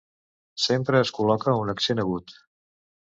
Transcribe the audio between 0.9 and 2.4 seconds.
es col·loca un accent agut.